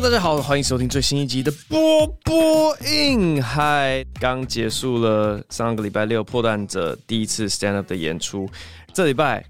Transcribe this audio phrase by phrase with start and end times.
[0.00, 4.04] 大家好，欢迎收听最新一集的波波硬嗨。
[4.20, 8.48] 刚结束了上个礼拜六破蛋者第一次 stand up 的演出，
[8.94, 9.44] 这礼拜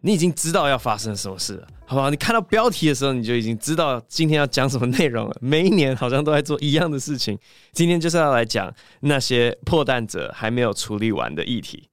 [0.00, 2.10] 你已经知道要发生什么事了，好不好？
[2.10, 5.36] 你看到标题的时候，你就已经知道今天要讲什么内容了。
[5.40, 7.38] 每一年好像都在做一样的事情，
[7.72, 11.88] 今天就是要来讲那些破蛋者还没有处理完的议题。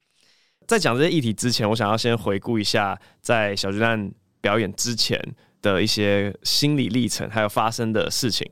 [0.65, 4.11] 在讲这些议题之前，我想要先回顾一下在小巨蛋
[4.41, 5.21] 表演之前。
[5.61, 8.49] 的一些心理历程，还有发生的事情。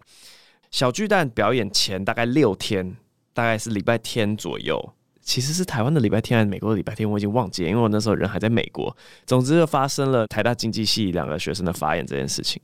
[0.72, 2.96] 小巨蛋表演前大概六天，
[3.34, 8.96] 大概是礼拜天左右，其实是台湾的礼拜天还是美国的礼拜天，我已经忘记了，因为我那时候人还在美国。
[9.26, 12.62] 总之就发生了台大经济系两个学生的发言这件事情。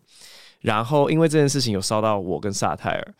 [0.61, 3.13] 然后因为这件事情有烧到我跟萨泰尔，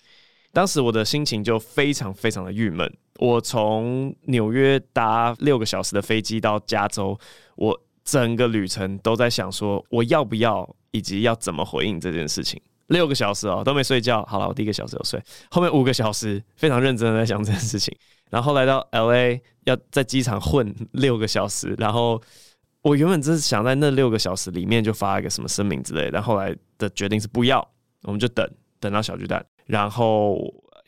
[0.53, 2.91] 当时我的心情就非常非常的郁闷。
[3.17, 7.17] 我从纽约搭六个小时的飞机到加州，
[7.55, 10.75] 我整个旅程都在想说，我要不要？
[10.95, 14.23] 以及要怎么回应这件事情，六个小时哦都没睡觉。
[14.25, 17.93] 好了，我第一个小时有睡，后面五个小时非常认真的在想这件事情。
[18.29, 22.21] 然后来到 LA 要在机场混六个小时，然后
[22.81, 27.59] 我原本只是想在那六个小时里面就发一个什么声明之类的，后来的决定是不要，
[28.03, 30.39] 我们就等等到小巨蛋，然后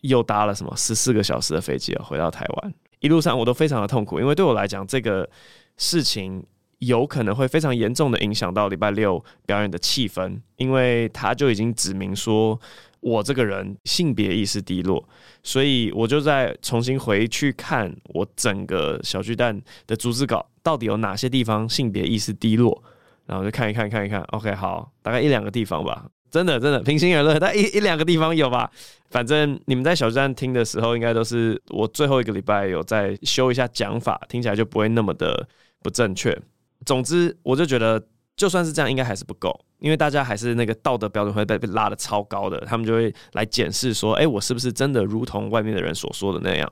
[0.01, 2.73] 又搭了什么十四个小时的飞机回到台湾。
[2.99, 5.29] 一路上我都非常的痛苦，因为对我来讲这个
[5.75, 6.41] 事情。
[6.79, 12.59] 有可能会非常严重的影响到礼拜六表演的气氛，因为他就已经指明说
[12.99, 15.03] 我这个人性别意识低落，
[15.41, 22.83] 所以我就再重新回去看我整个小巨蛋的逐字稿，到底有哪些地方性别意识低落，
[23.25, 28.69] 然后就看一看看一看，OK，好，大概一两个地方吧，真的真的，平心而论，但一一两个地方有吧，
[29.09, 35.47] 反正你们在小巨蛋听的时候，应该都是我最后一个礼拜有在修一下讲法，听起来就不会那么的
[35.81, 36.37] 不正确。
[36.85, 38.01] 总之，我就觉得，
[38.35, 46.71] 就算是这样，应该还是不够，因为大家还是那个道德标准会被被拉得超高的，他们就会来检视说，哎，我是不是真的如同外面的人所说的那样？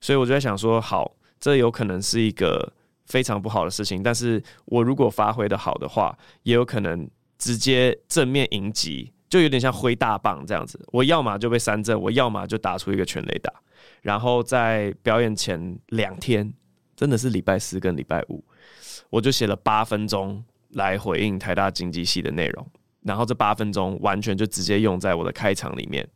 [0.00, 2.72] 所以我就在想说，好，这有可能是一个
[3.06, 13.52] 非常不好的事情，但是我如果发挥的好的话，也有可能直接正面迎击，就有点像挥大棒这样子，我要么就被三振，我要么就打出一个全垒打，
[14.00, 16.50] 然后在表演前两天，
[16.96, 18.44] 真的是礼拜四跟礼拜五。
[19.10, 22.66] 我就写了八分钟来回应台大经济系的内容，
[23.02, 26.08] 然后这八分钟完全就直接用在我的开场里面。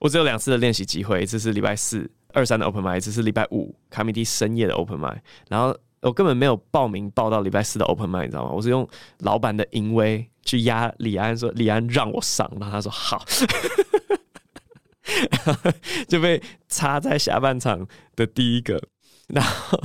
[0.00, 5.16] 我只有两次的练习机会，一次是礼拜四二三的 open mic，一次是礼拜五卡米蒂深夜的 open mic。
[5.48, 8.50] 然后我根本没有报名报到礼拜四的 open mic，你知道吗？
[8.50, 8.88] 我是用
[9.20, 13.24] 老板的淫威去压李安，说李安让我上，然后他说好，
[16.06, 18.80] 就被插在下半场的第一个。
[19.28, 19.78] 然 后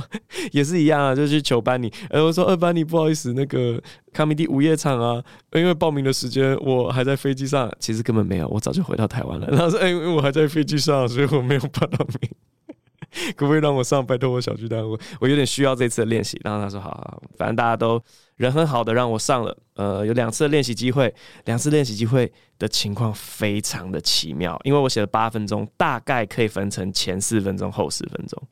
[0.52, 1.92] 也是一样啊，就去求班尼。
[2.08, 3.80] 哎，我说二班尼，不好意思，那个
[4.12, 5.22] 卡米蒂午夜场啊，
[5.52, 9.46] 因为报名的时间我还在飞机上，其实根本没有，我早就回到台湾了。
[9.48, 12.30] 然后说，哎，因为我还在飞机上，所以我没有报到名，
[13.36, 14.04] 可不可以让我上？
[14.04, 16.40] 拜托我小巨蛋，我我有点需要这次的练习。
[16.42, 18.02] 然后他说，好，反正大家都
[18.36, 19.56] 人很好的，让我上了。
[19.74, 21.12] 呃，有两次练习机会，
[21.44, 28.42] 两次练习机会的情况非常的奇妙，因为我写了八分钟，大概可以分成前四分钟、后四分钟。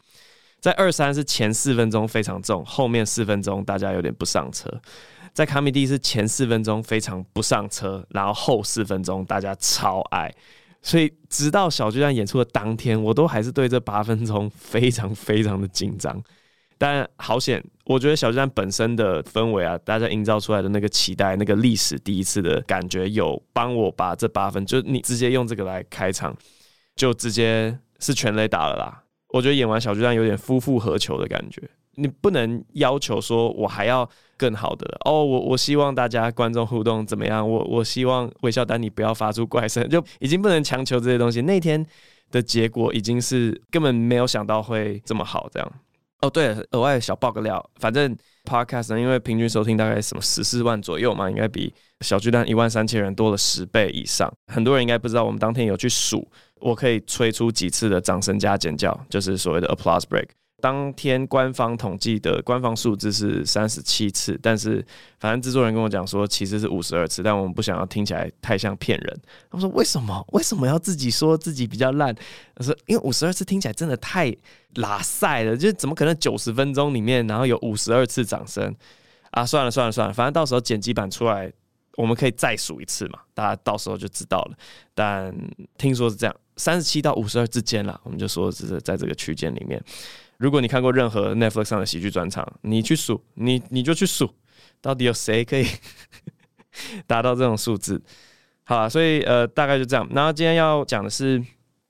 [0.62, 4.70] 在二三是前四分钟非常重，后面四分钟大家有点不上车。
[5.34, 10.32] 在卡米蒂是前四分钟非常不上车，然后后四分钟大家超爱。
[10.80, 16.22] 所以直到小巨蛋演出的当天，我都还是对这八分钟非常非常的紧张。
[16.78, 26.36] 但好险，我觉得小巨蛋本身的氛围啊，大家营造出来的那个期待、那个历史第一次的感觉，有帮我把这八分，就你直接用这个来开场，
[26.94, 29.01] 就直接是全垒打了啦。
[29.32, 31.62] 我觉得演完小巨蛋有点夫复何求的感觉，
[31.94, 41.41] 你不能要求说我还要更好的哦，我我希望大家观众互动怎么样，我我希望微笑丹你不要发出怪声， 就已经不能强求这些东西。
[41.43, 41.84] 那天
[42.31, 45.72] 的结果已经是根本没有想到会这么好，这样。
[46.20, 54.32] 哦，对，额外小爆个料，反正 Podcast，因为平均收听大概什么十四万左右嘛，应该比小巨蛋一万三千人多了十倍以上。
[54.46, 56.25] 很多人应该不知道，我们当天有去数。
[56.62, 60.29] 我可以吹出几次的掌声加尖叫，就是所谓的 applause break。
[60.61, 64.85] 当天官方统计的官方数字是三十七次，但是
[65.19, 69.20] 反正制作人跟我讲说其实是五十二次，但我们不想要听起来太像骗人。
[69.50, 70.25] 他说为什么？
[70.29, 72.14] 为什么要自己说自己比较烂？
[72.55, 74.32] 他说因为五十二次听起来真的太
[74.76, 78.73] 拉赛了，就怎么可能九十分钟里面然后有五十二次掌声
[79.32, 79.44] 啊？
[79.44, 81.53] 算了算了算了，反正到时候剪辑版出来。
[81.99, 84.56] 我们可以再数一次嘛，大家到时候就知道了。
[84.94, 85.31] 但
[85.76, 89.82] 听说是这样，三十七到五十二之间啦，我们就说是在这个区间里面。
[90.37, 94.31] 如果你看过任何 Netflix 上的喜剧专场，你去数，你你就去数，
[94.81, 95.67] 到底有谁可以
[97.05, 98.00] 达到这种数字？
[98.62, 100.09] 好啊，所以呃，大概就这样。
[100.12, 101.44] 然后今天要讲的是，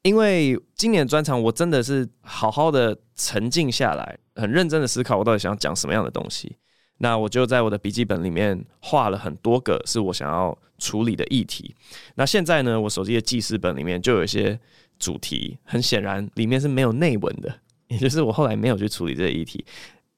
[0.04, 6.56] 因为今年专场我真的是好好的沉静下来，很认真的思考我到底想要讲什么样的东西。
[7.02, 11.74] 那我就在我的笔记本里面画了很多个是我想要处理的议题。
[12.14, 14.56] 那现在呢，我手机的记事本里面就有一些
[15.00, 17.52] 主题，很显然里面是没有内文的，
[17.88, 19.64] 也就是我后来没有去处理这个议题。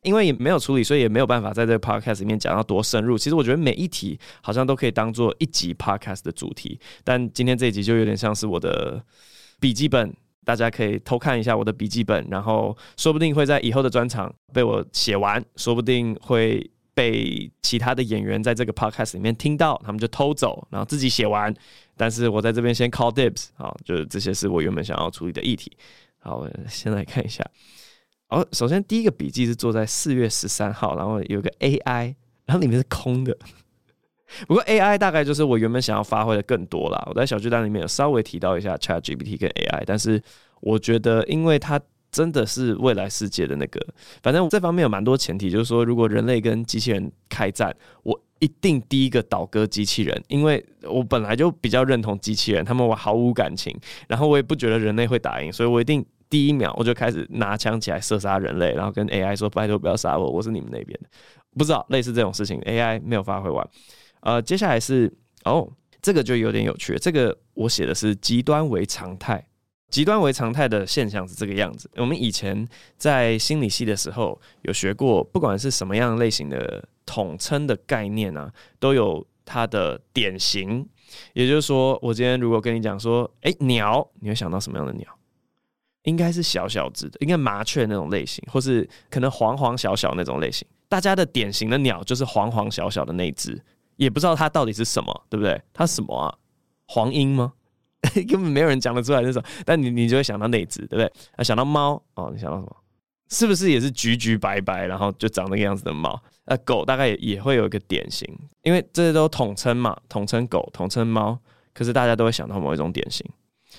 [0.03, 3.17] 因为也没有处理，所以也没有办法在这个 podcast 里面讲到多深入。
[3.17, 9.03] 其实我觉得每一题好像都可以当做一集 podcast 的主题，但今天这一集就有点像是我的
[9.59, 10.15] 笔记本，
[10.45, 21.53] 大家可以偷看一下我的笔记本，然后说不定会在以后的专场被我写完，说不定会被其他的演员在这个 podcast 里面听到，他们就偷走，然后自己写完。
[21.97, 25.77] 但是我在这边先 call dibs，好，就是这些是我原本想要处理的议题。
[26.19, 27.45] 好，我先来看一下。
[28.29, 32.15] 哦，首先第一个笔记是做在四月十三号，然后有个 AI，
[32.47, 33.37] 然后里面是空的。
[34.49, 37.05] 不过 AI 大概就是我原本想要发挥的更多啦。
[37.07, 40.21] 我在小剧单里面有稍微提到一下 ChatGPT 跟 AI，但是
[40.61, 41.81] 我觉得因为它
[42.15, 43.85] 真的是未来世界的那个，
[44.23, 47.75] 反正这方面有蛮多前提，就是说如果人类跟机器人开战，
[48.05, 53.77] 我一定第一个倒戈机器人，因为我本来就比较认同机器人，他们我毫无感情，
[54.07, 56.07] 然后我也不觉得人类会打赢，所以我一定。
[56.31, 61.09] 第一秒我就开始拿枪起来射杀人类，然后跟 AI 说：“拜托不要杀我，我是你们那边的。”
[61.57, 63.65] 不知道类似这种事情，AI 没有发挥完。
[64.21, 65.13] 呃，接下来是
[65.45, 65.71] 哦，
[66.03, 66.97] 这个就有点有趣。
[66.99, 69.47] 这个我写的是极端为常态，
[69.95, 71.89] 极端为常态的现象是这个样子。
[71.95, 80.85] 我们以前在心理系的时候有学过，不管是什么样类型的统称的概念啊，都有它的典型。
[81.33, 85.09] 也就是说，我今天如果跟你讲说：“哎，鸟”，你会想到什么样的鸟？
[86.03, 90.67] 应该是小小只的，应该麻雀那种类型，或是可能黄黄小小那种类型。
[90.89, 93.63] 大家的典型的鸟就是黄黄小小的那只，
[93.95, 95.63] 也不知道它到底是什么，对不对？
[95.73, 96.37] 它什么啊？
[96.89, 97.53] 黄莺吗？
[98.29, 99.43] 根本没有人讲得出来那种。
[99.65, 101.13] 但你你就会想到那只，对不对？
[101.37, 102.77] 啊，想到猫哦，你想到什么？
[103.31, 106.21] 是不是也是橘橘白白，然后就长那个样子的猫？
[106.45, 108.29] 呃，狗大概也也会有一个典型，
[108.63, 111.39] 因为这些都统称嘛，统称狗，统称猫。
[111.73, 113.27] 可是大家都会想到某一种典型，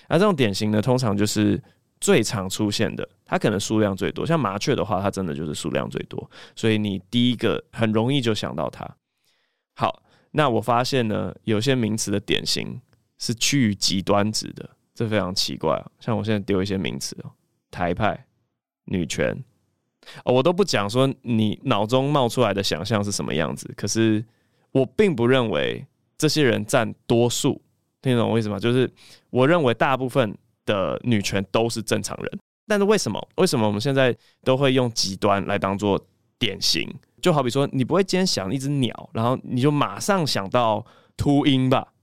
[0.08, 1.62] 而这种典型呢，通常就是。
[2.02, 4.26] 最常出现的，它可能数量最多。
[4.26, 8.86] 像麻雀的话，它真的就是数量最多，所以你第一个很容易就想到它。
[9.76, 12.80] 好，那我发现呢，有些名词的典型
[13.20, 15.92] 是趋于极端值的，这非常奇怪啊。
[16.00, 17.32] 像我现在丢一些名词哦，
[17.72, 18.26] 台派、
[18.86, 19.44] 女权，
[20.24, 23.72] 哦，我都不讲说你脑中冒出来的想象是什么样子。
[23.76, 24.24] 可是
[24.72, 25.86] 我并不认为
[26.18, 27.62] 这些人占多数，
[28.02, 28.60] 听懂我意思吗？
[28.60, 28.92] 就是
[29.30, 30.38] 我认为大部分。
[30.68, 33.30] 的女权都是正常人，但是为什么？
[33.36, 36.04] 为什么我们现在都会用极端来当做
[36.40, 36.92] 典型？
[37.22, 40.84] 就好比说，你不会今天想一只鸟，然后你就马上想到
[41.16, 41.94] 秃鹰吧？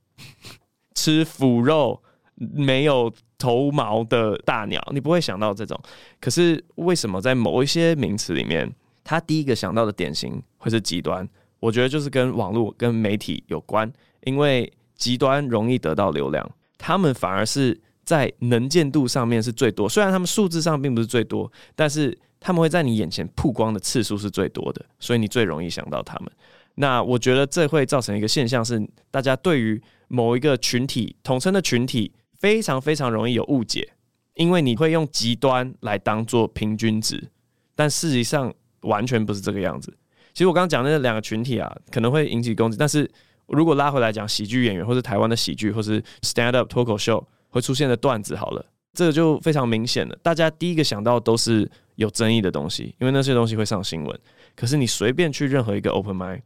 [0.94, 2.03] 吃腐肉、
[2.35, 5.81] 没有头毛的大鸟，你不会想到这种。
[6.21, 8.73] 可是为什么在某一些名词里面，
[9.05, 11.29] 他第一个想到的典型会是极端？
[11.61, 13.91] 我觉得就是跟网络、跟媒体有关，
[14.25, 17.81] 因为极端容易得到流量，他们反而是。
[18.05, 26.29] 在能见度上面是最多，虽然他们数字上并不是最多，但是他们会在你眼前曝光的次数是最多的，所以你最容易想到他们。
[26.75, 29.81] 那我觉得这会造成一个现象是，大家对于
[30.12, 33.95] 某一个群体统称的群体非常非常容易有误解，
[34.35, 37.31] 因为你会用极端来当做平均值，
[37.75, 38.52] 但事实上
[38.83, 39.97] 完全不是这个样子。
[40.35, 43.11] 其实我刚刚讲的那两个群体啊，可能会引起攻击，但是
[43.47, 47.26] 如果拉回来讲喜剧演员，或是台湾的喜剧，或是 stand up 脱口秀。
[47.54, 48.64] 会出现的段子，好了，
[48.95, 50.19] 这个就非常明显了。
[50.23, 54.21] 大家第一个想到都是有争议的东西，因为那些东西会上新闻。
[54.57, 56.40] 可是你随便去任何一个 open mic，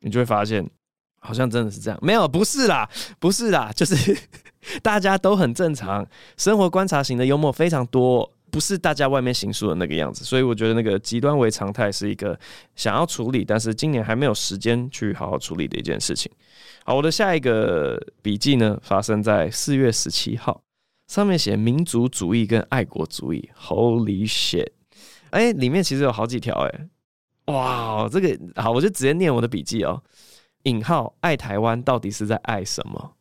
[0.00, 0.68] 你就会发现，
[1.24, 1.98] 好像真的是这样。
[2.02, 2.88] 没有，不是啦，
[3.20, 4.16] 不是啦，就是
[4.82, 6.04] 大家都很正常。
[6.36, 10.24] 生活观察型的幽默非常多，不是大家外面形塑的那个样子。
[10.24, 12.38] 所以我觉得那个极端为常态是一个
[12.74, 16.30] 想要处理，但是今年还没有时间去好好处理的一件事情。
[16.84, 20.60] 好，我的下一个笔记呢，发生在四月十七号，
[21.06, 24.68] 上面写民族主义跟爱国主义，Holy shit！
[25.30, 26.88] 哎、里面其实有好几条，哎，
[27.46, 30.02] 哇，这个好，我就直接念我的笔记哦。
[30.64, 33.14] 引号，爱台湾到底是在爱什么？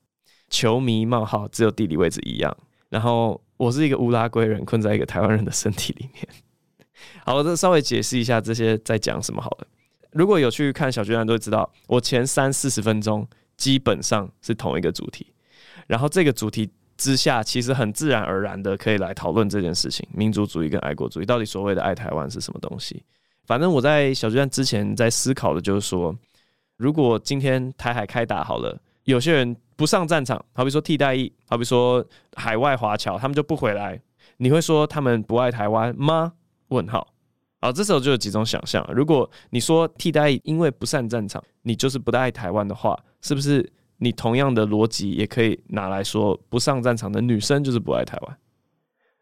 [0.49, 2.55] 球迷冒号，只有地理位置一样。
[2.89, 6.27] 然后我是一个乌拉圭人，困在一个台湾人的身体里面。
[7.25, 9.67] 好，我再稍微解释一下这些在讲什么好了。
[10.11, 13.27] 如果有去看小剧团，都会知道我前三四十分钟。
[13.57, 15.31] 基本上是同一个主题，
[15.85, 16.67] 然后这个主题
[16.97, 23.03] 之下，其实很自然而然的可以来讨论这件事情：民族主义跟爱国主义到底所谓的爱台湾是什么东西？
[23.45, 26.17] 反正我在小巨蛋之前在思考的就是说，
[26.81, 34.01] 如果今天台海开打好了，有些人不上战场，好比说替代役，好比说海外华侨，他们就不回来，
[34.37, 36.33] 你会说他们不爱台湾吗？
[36.69, 37.07] 问号。
[37.59, 38.83] 好，这时候就有几种想象。
[38.91, 48.37] 如果你说替代役因为不上战场，你就是不爱台湾的话，是不是你同样的逻辑也可以拿来说不上战场的女生就是不爱台湾？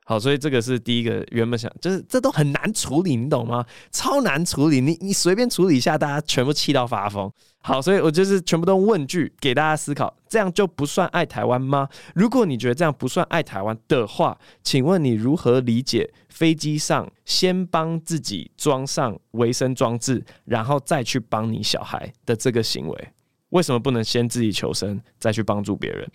[0.10, 3.64] 好，所以这个是第一个原本想，就是这都很难处理，你懂吗？
[3.92, 7.32] 超难处理，你你随便处理一下，大家全部气到发疯。
[7.62, 11.88] 好，所以我就是全部都问句给大家思考，这样就不算爱台湾吗？
[12.16, 23.10] 如果你觉得这样不算爱台湾的话，请问你如何理解飞机上先帮自己装上维生装置，然后再去帮你小孩的这个行为？
[23.50, 26.10] 为什么不能先自己求生，再去帮助别人？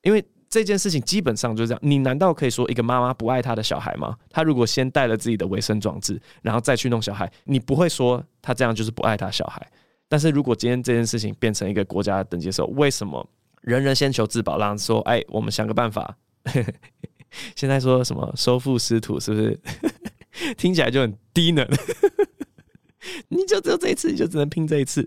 [0.00, 0.24] 因为。
[0.50, 4.16] 这件事情基本上就是这样，你难道可以说一个妈妈不爱她的小孩吗？
[4.30, 9.66] 她如果先带了自己的维生装置，然后再去弄小孩，你不会说她这样就是不爱她小孩。
[10.08, 13.28] 但是如果今天这件事情变成一个国家的等级的时候，为什么
[13.60, 16.16] 人人先求自保，让说哎，我们想个办法？
[17.54, 19.60] 现在说什么收复失土，是不是
[20.56, 21.68] 听起来就很低能？
[23.28, 25.06] 你就只有这一次，你就只能拼这一次。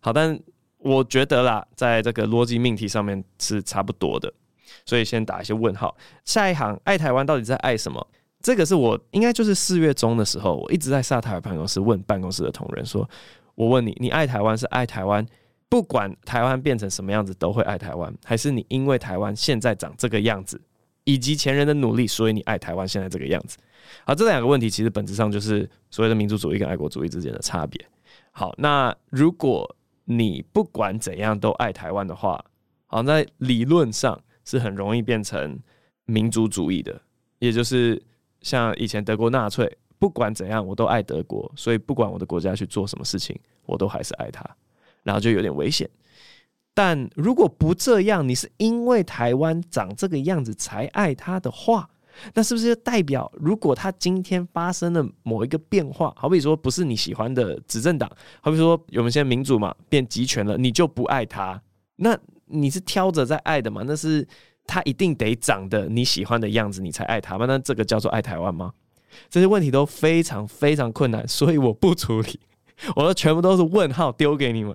[0.00, 0.40] 好，但
[0.78, 4.32] 我觉得啦，在这个逻辑命题上面是差不多的。
[4.84, 5.96] 所以先打一些问号。
[6.24, 8.06] 下一行，爱台湾到底在爱什么？
[8.40, 13.08] 这个是我应该就是四月中的时候，我一直在萨塔尔办公室问办公室的同仁说
[13.56, 15.26] ：“我问你，你爱台湾是爱台湾，
[15.68, 20.60] 不管台湾变成什么样子都会爱台湾，还是你因为台湾现在长这个样子，
[21.02, 23.58] 以及前人的努力，所以你爱台湾现在这个样子？”
[24.06, 27.84] 好，这两个问题其实本质上就是所谓的民族主义跟爱国主义之间的差别。
[28.30, 29.68] 好，那如果
[30.04, 32.44] 你不管怎样都爱台湾的话，
[32.86, 34.16] 好，在理论上。
[34.48, 35.58] 是很容易变成
[36.06, 36.98] 民族主义的，
[37.38, 38.02] 也就是
[38.40, 44.42] 像以前德国纳粹，不管怎样我都爱德国，所以不管我的国家去做什么事情，我都还是爱他，
[45.02, 45.86] 然后就有点危险。
[46.72, 51.86] 但如果不这样，你是因为台湾长这个样子才爱他的话，
[52.32, 61.62] 那是不是就代表，如果他今天发生了某一个变化，好比说不是你喜欢的执政党，好比说我们现在民主嘛变集权了，你就不爱他？
[61.96, 62.18] 那？
[62.48, 63.82] 你是挑着在爱的嘛？
[63.86, 64.26] 那是
[64.66, 67.46] 他一定得长得你喜欢的样子，你才爱他吗？
[67.46, 68.72] 那这个叫做爱台湾吗？
[69.30, 72.40] 这些问题都非常非常困难，所以我不处理，
[72.96, 74.74] 我的全部都是问号丢给你们，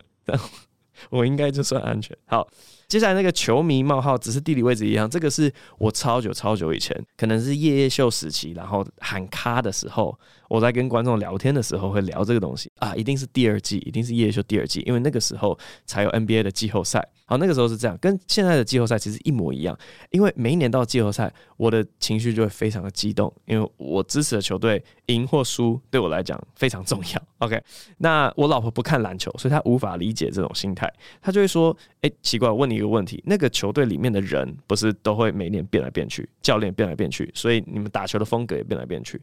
[1.10, 2.18] 我应该就算安全。
[2.26, 2.48] 好。
[2.86, 10.16] 接下来那个球迷冒号只是地理位置一样，这个是我超久超久以前，可能是夜夜秀时期，然后喊咖的时候，
[10.54, 15.58] 我在跟观众聊天的时候会聊这个东西啊，一定是第二季，一定是夜夜秀第二季，因为那个时候
[15.88, 17.04] 才有 NBA 的季后赛。
[17.26, 19.76] 好，那个时候是这样，跟现在的季后赛其实一模一样，
[20.12, 27.24] 因为每一年到季后赛，我的情绪就会非常的激动，因为我支持的球队赢或输对我来讲非常重要。
[27.40, 27.60] OK，
[27.98, 30.88] 那我老婆不看篮球，所以她无法理解这种心态，
[31.20, 39.20] 她就会说：“哎，奇怪，问你。”一个问题，那个球队里面的人不是都会每年变来变去，教练变来变去，所以你们打球的风格也变来变去。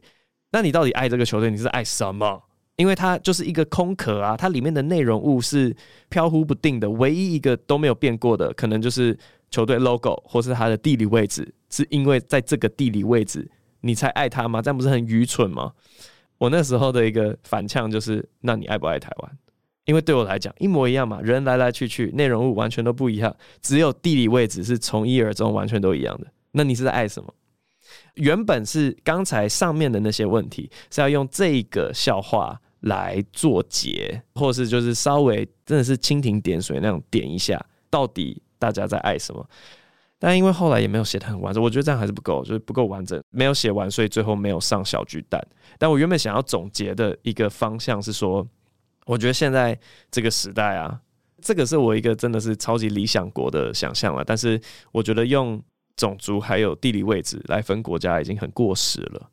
[0.51, 2.43] 那你到底爱这个球队，你是爱什么？
[2.77, 5.75] 因为它就是一个空壳啊，它里面的内容物是
[6.09, 9.17] 飘忽不定的，唯一一个都没有变过的，可能就是
[9.49, 11.53] 球队 logo 或是它的地理位置。
[11.69, 14.61] 是因为在这个地理位置你才爱它吗？
[14.61, 15.71] 这样不是很愚蠢吗？
[16.37, 19.37] 我那时候的一个反呛就是：那你爱不爱台湾？
[19.85, 26.27] 因为对我来讲一模一样嘛，人来来去去，内容物完全都不一样，只有地理位置是从一而终，完全都一样的。
[26.51, 27.33] 那你是在爱什么？
[28.15, 39.45] 原本是刚才上面的那些问题是要用这个笑话来做结，或是就是稍微真的是蜻蜓点水那样点一下，到底大家在爱什么？
[40.19, 45.41] 但因为后来也没有写得很完整，我觉得这样还是不够，就是不够完整，没有写完，所以最后没有上小巨蛋。
[45.77, 48.47] 但我原本想要总结的一个方向是说。
[49.07, 49.77] 我觉得现在
[50.11, 50.97] 这个时代啊，
[51.41, 54.23] 这个是我一个真的是超级理想国的想象了。
[54.23, 55.61] 但是我觉得用
[55.95, 59.29] 种族还有地理位置来分国家已经很过时了。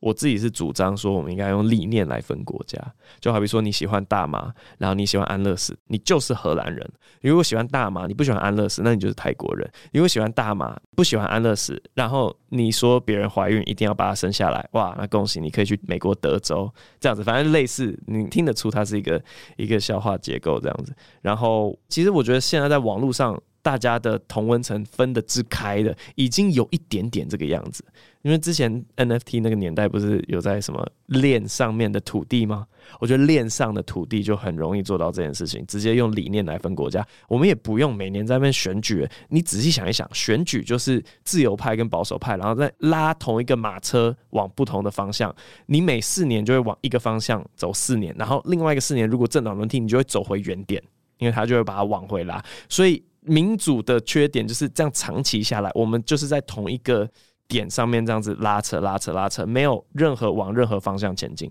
[0.00, 2.76] 我自己是主张说，我们应该用理念来分国家。
[3.20, 6.84] 就好比说，你喜欢大麻，然后你喜欢安乐死，你就是荷兰人；
[7.20, 19.22] 如果喜欢大麻，你不喜欢安乐死，那你就是泰国人；如果喜欢大麻，不喜欢安乐死，然后你说别人怀孕一定要把他生下来，哇，那恭喜你可以去美国德州这样子，反正类似，你听得出它是一个
[19.56, 20.92] 一个消化结构这样子。
[21.20, 23.40] 然后，其实我觉得现在在网络上。
[23.62, 27.84] 大家的同温层分得之开的，已经有一点点这个样子。
[28.22, 32.66] 因为之前 NFT 那个年代不是有在什么链上面的土地吗？
[33.00, 37.04] 我觉得链上的土地就很容易做到这件事情，直接用理念来分国家。
[37.26, 45.34] 我们也不用每年在那边选举，你仔细想一想，选举就是自由派跟保守派，然后再拉同一个马车往不同的方向。
[45.66, 50.80] 你每四年就会往一个方向走四年，然后另外一个四年如果政党轮替，你就会走回原点，
[51.18, 52.40] 因为他就会把它往回拉。
[52.68, 53.02] 所以。
[53.22, 57.08] 民主的缺点就是这样长期下来，我们就是在同一个
[57.48, 61.50] 点上面这样子拉扯、拉扯、拉扯，没有任何往任何方向前进。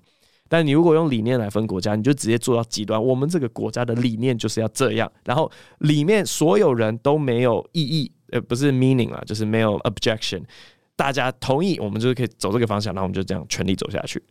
[0.49, 3.01] 但你如果用理念来分国家，你就直接做到极端。
[3.01, 10.43] 我们这个国家的理念就是要这样，然后里面所有人都没有异议，呃，不是 meaning 啊，就是没有 objection，
[10.97, 14.21] 大家同意，我们就可以走这个方向，然后我们就这样全力走下去。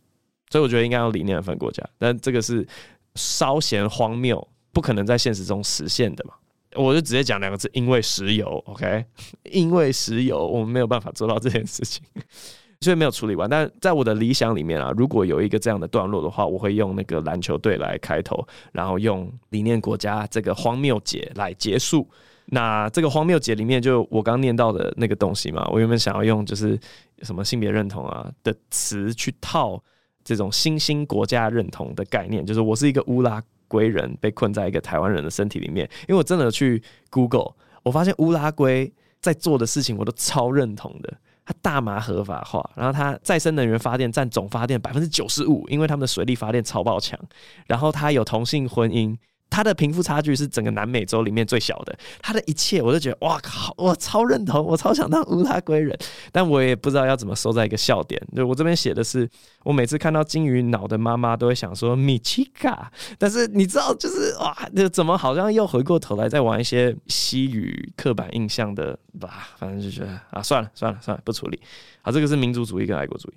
[0.51, 2.67] 所以我觉得应该用理念来分国家，但这个是
[3.15, 6.35] 稍嫌荒谬，不可能在现实中实现的嘛。
[6.75, 9.05] 我就直接讲两个字，因为石油，OK，
[9.51, 12.03] 因为石油，我们没有办法做到这件事情。
[12.83, 22.09] 所以没有处理完，但在我的理想里面啊，如果有一个这样的段落的话，我会用那个篮球队来开头，然后用理念国家这个荒谬节来结束。
[22.45, 26.75] 那这个荒谬节里面，就我刚念到的那个东西嘛，我原本想要用就是
[27.21, 29.79] 什么性别认同啊的词去套
[30.23, 33.39] 这种新兴国家认同的概念，就是我是一个乌拉
[33.71, 41.17] 龟人被困在一个台湾人的身体里面，因为我真的去 Google，我发现乌拉圭在做的事情我都超认同的。
[41.45, 47.19] 它大麻合法化，然后它再生能源发电占总发电百分之九十五，因为他们的水力发电超爆强，
[47.65, 49.17] 然后它有同性婚姻。
[49.51, 55.95] 他的贫富差距是整个南美洲里面最小的，他的一切我都觉得哇靠，我超认同，我超想当乌拉圭人，
[56.31, 58.19] 但我也不知道要怎么收在一个笑点。
[58.33, 59.29] 对，我这边写的是，
[59.63, 62.89] 我每次看到金鱼脑的妈妈都会想说米奇卡，
[63.19, 69.49] 但是你知道就是哇，就怎么好像又回过头来再玩一些西语刻板印象的吧？
[69.57, 71.59] 反正就觉得啊，算了算了算了，不处理。
[72.01, 73.33] 好，这个是民族主义跟爱国主义。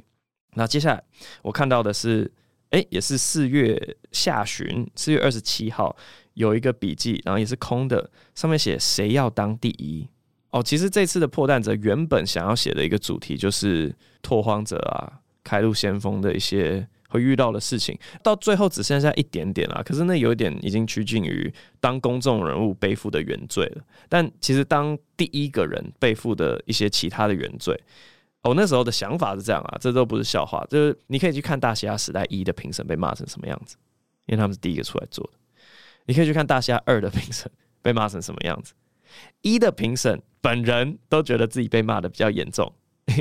[0.55, 1.03] 那接下来
[1.43, 2.31] 我看到的是。
[2.75, 5.97] 哎，也是四月下旬，四月二十七号
[6.33, 10.09] 有一个笔记，然后也是空的，上面写谁要当第一？
[10.51, 19.81] 哦，其实这次的破蛋者原本想要写的一个主题就是拓荒者啊，开路先锋的一些会遇到的事情，到最后只剩下一点点了。
[19.85, 23.85] 可是那有一点已经趋近于当公众人物背负的原罪了。
[24.09, 27.81] 但其实当第一个人背负的一些其他的原罪。
[28.45, 33.77] 我、那时候的想法是这样啊，这都不是笑话，就是你可以去看《大西亚时代》一的评审被骂成什么样子，
[34.27, 35.39] 因为他们是第一个出来做的。
[36.07, 38.75] 你可以去看《大西亚二》的评审被骂成什么样子，
[39.41, 42.71] 一的评审本人都觉得自己被骂的比较严重，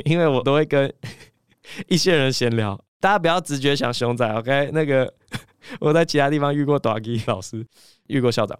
[0.04, 0.92] 因为我都会跟
[1.88, 4.70] 一些人闲聊，大家不要直觉想熊仔，OK？
[4.74, 5.10] 那个
[5.80, 7.66] 我在其他地方遇过大吉老师，
[8.08, 8.58] 遇过校长。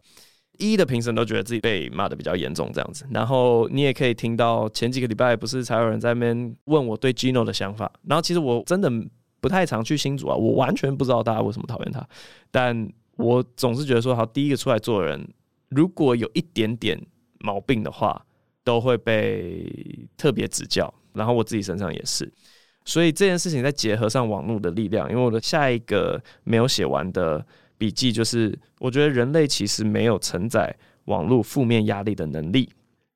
[0.59, 3.05] 一的评审都觉得自己被骂得比较严重，这样子。
[3.11, 7.91] 然后你也可以听到前几个礼拜不是才有人在那边问我对 Gino 的想法。
[8.05, 8.91] 然后其实我真的
[9.41, 12.07] 不太常去新组啊，我完全不知道大家为什么讨厌他。
[12.51, 15.27] 但我总是觉得说，好，第一个出来做人，
[15.71, 17.01] 如果有一点点
[17.41, 18.25] 毛病的话，
[18.63, 19.67] 都会被
[20.17, 20.93] 特别指教。
[21.13, 22.33] 然后我自己身上也是。
[22.85, 27.45] 所以这件事情再结合上网络的力量，因为我的下一个没有写完的。
[27.77, 30.75] 笔记就是，我觉得人类其实没有承载
[31.07, 32.71] 网络负面压力的能力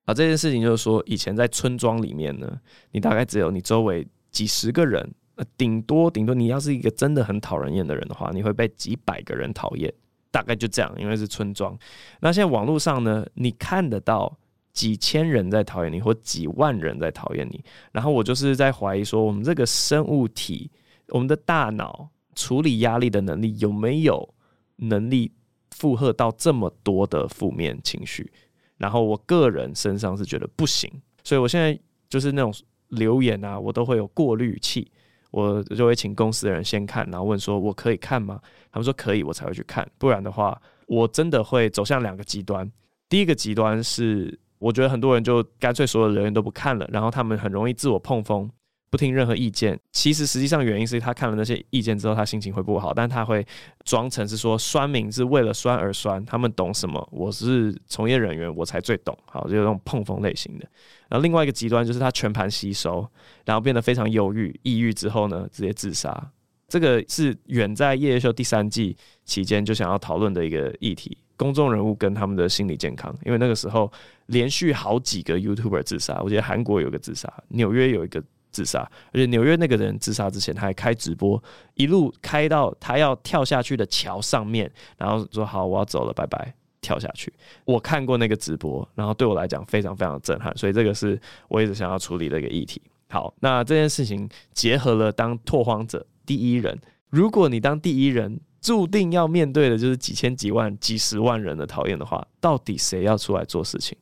[0.05, 0.12] 啊。
[0.12, 9.92] 这件事情就是说，以前在村庄里面呢，你大概只有你周围几十个人，呃，顶多顶多你要是一个真的很讨人厌的人的话，你会被几百个人讨厌，
[10.31, 11.79] 大概就这样，因为是村庄。
[12.21, 14.37] 那现在网络上呢，你看得到
[14.73, 17.64] 几千人在讨厌你，或几万人在讨厌你。
[17.92, 20.71] 然后我就是在怀疑说，我们这个生物体，
[21.09, 24.35] 我们的大脑处理压力的能力有没有？
[24.79, 25.31] 能力
[25.71, 28.33] 负荷到这么多的负面情绪，
[28.77, 30.91] 然后我个人身上是觉得不行，
[31.23, 32.53] 所以我现在就是那种
[32.88, 34.91] 留言啊，我都会有过滤器，
[35.31, 38.41] 我就会请公司的人先看，然后问说我可以看吗？
[38.73, 42.71] 他们说可以，我才会去看，不然的话，我真的会走向两个极端。
[43.09, 48.51] 第一个极端是，我觉得很多人就干脆所有留言都不看了，然后他们很容易自我碰风。
[48.90, 53.46] 不听任何意见，其实实际上原因是他看了那些意见之后，他心情会不好，但他会
[53.85, 57.07] 装成是说酸民是为了酸而酸，他们懂什么？
[57.12, 59.16] 我是从业人员，我才最懂。
[59.27, 60.66] 好，就这种碰风类型的。
[61.09, 63.07] 然后另外一个极端就是他全盘吸收，
[63.44, 66.31] 然后变得非常忧郁、抑郁之后呢，直接自杀。
[66.66, 73.14] 这个是远在夜夜秀第三季期间就想要讨论的一个议题：公众人物跟他们的心理健康。
[73.24, 73.92] 因为那个时候
[74.27, 78.24] 连续好几个 YouTuber 自杀，我觉得韩国有个自杀，纽约有一个。
[78.59, 78.81] 自杀，
[79.12, 81.40] 而且纽约那个人自杀之前，他还开直播，
[81.75, 87.33] 一路开到他要跳下去的桥上面，然后说：“好，我要走了，拜拜。”跳下去。
[87.64, 92.83] 我看过那个直播，然后对我来讲非常非常震撼，所以这个是我一直想要处理的一个议题。
[93.11, 96.77] 好，那这件事情结合了当拓荒者第一人，
[97.11, 103.97] 如果你当第一人，注定要面对的就是几千几万、几十万人的讨厌的话，到底谁要出来做事情？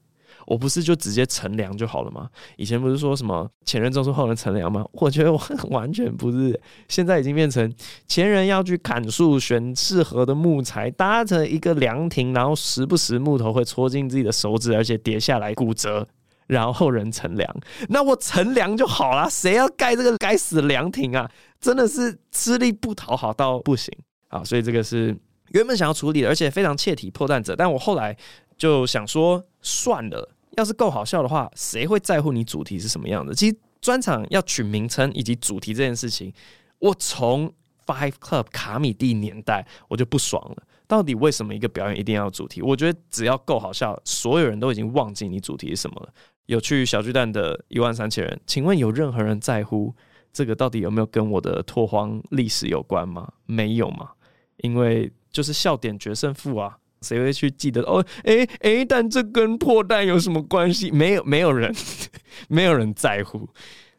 [0.46, 2.28] 我不是就直接乘凉就好了吗？
[2.56, 4.86] 以前不是说什么前人种树，后人乘凉吗？
[4.94, 7.70] 我觉得我完全不是，现在已经变成
[8.06, 16.06] 前人要去砍树，选适合的木材，搭成一个凉亭，然后时不时木头会戳进自己的手指，而且跌下来骨折，
[16.46, 17.56] 然后后人乘凉，
[17.88, 21.30] 那我乘凉就好了，谁要盖这个该死的凉亭啊？
[21.60, 23.92] 真的是吃力不讨好到不行
[24.28, 24.44] 啊！
[24.44, 25.16] 所以这个是。
[25.52, 28.14] 原本想要处理的，而且非常切题破蛋者，但我后来
[28.58, 33.34] 就想说，算了，要是够好笑的话，谁会在乎你主题是什么样的？
[33.34, 36.32] 其实专场要取名称以及主题这件事情，
[36.78, 37.52] 我从
[37.86, 40.62] Five Club 卡米蒂年代我就不爽了。
[40.86, 42.60] 到底为什么一个表演一定要主题？
[42.62, 46.12] 我觉得只要够好笑，所有人都已经忘记你主题是什么了。
[46.46, 49.94] 有去小巨蛋的一万三千人，请问有任何人在乎
[50.32, 53.32] 这个到底有没有跟我的拓荒历史有关吗？
[53.46, 54.10] 没有嘛，
[54.58, 55.12] 因为。
[55.32, 58.04] 就是笑点决胜负啊，谁会去记得哦？
[58.24, 60.90] 哎、欸、哎、欸，但这跟破蛋有什么关系？
[60.90, 61.74] 没有，没有人，
[62.48, 63.48] 没有人在乎。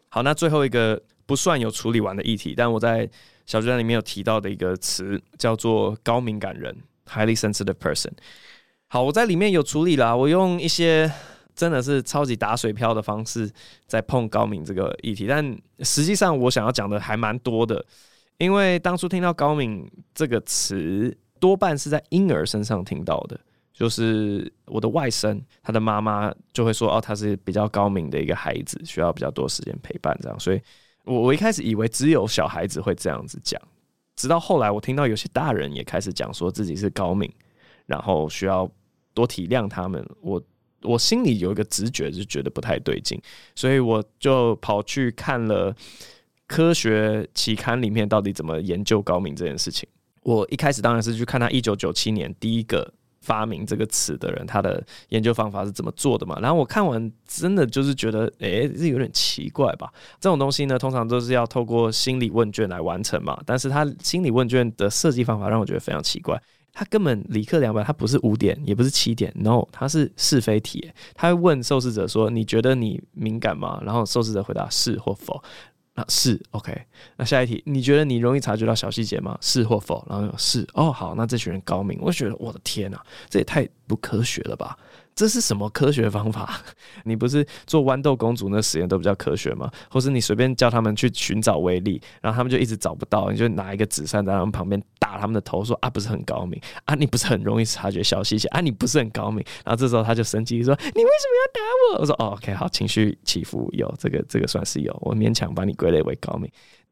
[0.10, 3.10] 好，那最后一个不算有处理完的议题，但我在
[3.46, 6.76] 小剧场里面有提到的一个词叫做高敏感人
[7.08, 8.12] （highly sensitive person）。
[8.88, 11.12] 好，我在里面有处理啦，我用一些
[11.56, 13.50] 真的是超级打水漂的方式
[13.86, 17.86] 在碰高敏这个议题，但实际上我想要讲的还蛮多的，
[18.38, 21.16] 因为当初听到高敏这个词。
[21.40, 23.40] 多半是在婴儿身上听到的，
[23.74, 30.62] 就是我的外甥，他的妈妈就会说：“哦，他是比较高明的一个孩子，需要比较多时间陪伴。”这样，所以
[31.04, 33.62] 我我一开始以为只有小孩子会这样子讲，
[34.16, 37.32] 直到后来我听到有些大人也开始讲说自己是高敏，
[37.86, 38.70] 然后需要
[39.14, 40.04] 多体谅他们。
[40.22, 40.42] 我
[40.82, 43.22] 我心里有一个直觉，就觉得不太对劲，
[43.56, 45.76] 所以我就跑去看了
[46.48, 49.88] 科学期刊里面到底怎么研究高敏这件事情。
[50.28, 56.38] 我一开始当然是去看他一九九七年第一个发明这个词的人，他的研究方法是怎么做的嘛。
[56.42, 59.90] 然后我看完，真的就是觉得，诶，这有点奇怪吧？
[60.20, 63.42] 这种东西呢，通常都是要透过心理问卷来完成嘛。
[63.46, 66.38] 但是他心理问卷的设计方法让我觉得非常奇怪。
[66.74, 70.92] 他根本理科两百，他不是五点，也不是七点，no，他是是非题。
[71.16, 75.42] 他会问受试者说：“你觉得你敏感吗？”然后受试者回答是或否。
[75.98, 76.80] 啊，是 OK。
[77.16, 79.36] 那下一题，你觉得你容易察觉到小细节吗？
[79.42, 80.06] 是或否？
[80.08, 81.98] 然后是哦，好，那这群人高明。
[82.00, 84.78] 我觉得我的天呐，这也太不科学了吧！
[85.18, 86.62] 这是什么科学方法？
[87.04, 89.68] 你不是做豌豆公主那实验都比较科学吗？
[89.90, 99.44] 或是你随便叫他们去寻找威力，然后他们就一直找不到，你就拿一个纸扇在他们旁边打他们的头，说啊，不是很高明啊，你不是很容易察觉小细节啊，你不是很高明。
[99.66, 101.62] 然后这时候他就生气说，你为什么要打
[101.96, 102.02] 我？
[102.02, 106.48] 我说哦，OK，好，情绪起伏有这个，这个算是有，我勉强把你归类为高明。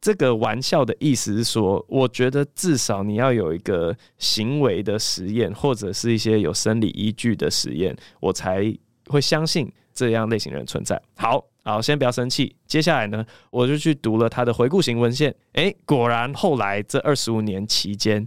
[0.05, 8.71] 这个玩笑的意思是说，我觉得至少你要有一个行为的实验，或者是一些有生理依据的实验，我才
[9.07, 11.01] 会相信这样类型人存在。
[11.15, 12.55] 好，好，先不要生气。
[12.67, 15.33] 接下来呢，我就去读了他的回顾型文献。
[15.53, 18.23] 诶，果然后来这二十五年期间，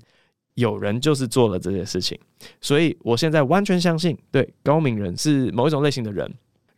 [0.54, 2.18] 有人就是做了这些事情，
[2.60, 6.28] 所以我现在完全相信，对，高敏人是某一种类型的人。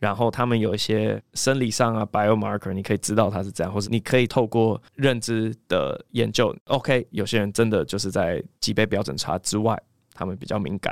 [0.01, 9.79] 然后他们有一些生理上啊，biomarker，你可以知道他是这样，或者你可以透过认知的研究，OK，有些人真的就是在几倍标准差之外，
[10.15, 10.91] 他们比较敏感，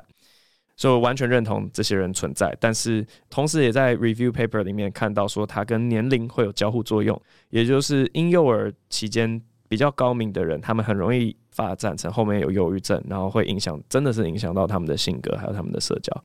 [0.75, 2.55] 所以我完全认同这些人存在。
[2.59, 7.19] 但是同时也在 review paper 里面看到说，他跟年龄会有交互作用，
[7.49, 16.23] 也就是婴幼儿期间比较高敏的人，他们很容易发展成后面有忧郁症，然后会影响，真的是影响到他们的性格还有他们的社交。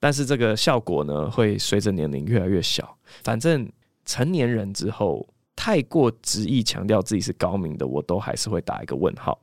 [0.00, 2.96] 但是这个效果呢，会随着年龄越来越小。
[3.24, 3.70] 反正
[4.04, 9.40] 成年人之后，太过执意强调自己是高明的，我都还是会打一个问号。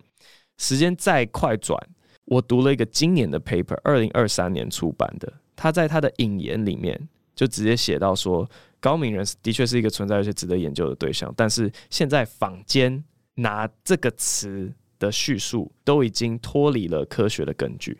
[0.57, 1.77] 时间再快转，
[2.23, 11.33] 我读了一个今年的 paper，二零二三年出版的，他在他的引言里面就直接写到说，高明人的确是一个存在而且值得研究的对象。
[11.35, 17.97] 但是现在坊间拿这个词的叙述，都已经脱离了科学的根据。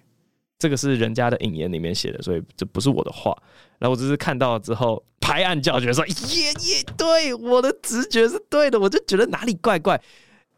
[0.57, 3.35] 这个是人家的引言里面写的，所以这不是我的话。
[3.77, 10.01] 然后我只是看到了之后拍案叫绝，说耶耶，对，我的直觉是对的，我就觉得哪里怪怪。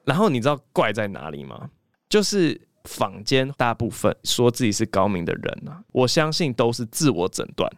[0.05, 1.69] 然后你知道怪在哪里吗？
[2.07, 7.69] 就是坊间大部分说自己是高明的人啊，我相信都是自我诊断。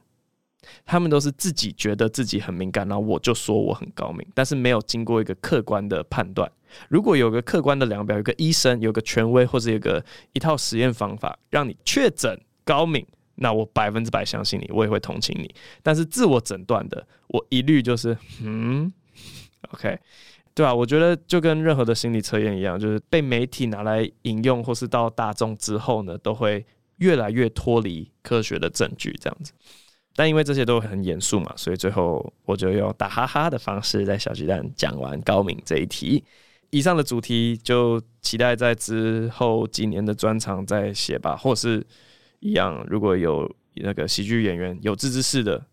[0.86, 6.51] 他们都是自己觉得自己很敏感，然后我就说我很高明，但是没有经过一个客观的判断。
[6.88, 10.03] 如果有个客观的量表，有个医生，有个权威，或者有个
[10.34, 13.05] 一套实验方法让你确诊高敏，
[13.36, 15.53] 那我百分之百相信你，我也会同情你。
[15.82, 18.91] 但是自我诊断的，我一律就是嗯
[19.71, 19.97] ，OK，
[20.53, 20.73] 对吧？
[20.73, 26.65] 我觉得就跟任何的心理测验一样，就是被媒体拿来引用，或是到大众之后呢，都会
[26.97, 29.53] 越来越脱离科学的证据，这样子。
[30.15, 36.21] 但因为这些都很严肃嘛，所以最后我就用打哈哈的方式在小鸡蛋讲完高敏这一题。
[36.71, 41.86] 以上的主题就期待在之后几年的专场再写吧，或是
[42.41, 45.65] 一样，如果有那个喜剧演员有志之士的，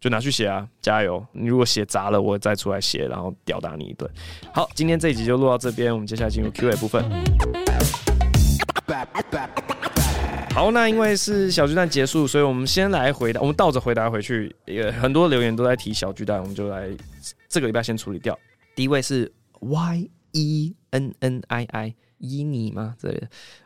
[0.00, 1.24] 就拿去写啊，加油！
[1.32, 4.08] 你如果写砸了，我再出来写，然后吊打你一顿。
[4.52, 7.02] 好，今天这一集就录到这边，我们接下来进入 Q&A 部分。
[10.54, 14.54] 好，那因为是小巨蛋结束，所以我们先来回答，我们倒着回答回去。
[14.66, 16.88] 也很多留言都在提小巨蛋，我们就来
[17.48, 18.38] 这个礼拜先处理掉。
[18.76, 21.94] 第一位是 Y E N N I I。
[22.18, 22.94] 伊尼吗？
[22.98, 23.22] 这里